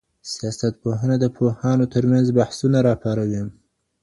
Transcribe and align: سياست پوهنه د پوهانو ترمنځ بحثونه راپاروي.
سياست 0.33 0.73
پوهنه 0.81 1.15
د 1.19 1.25
پوهانو 1.35 1.85
ترمنځ 1.93 2.25
بحثونه 2.37 2.77
راپاروي. 2.87 3.41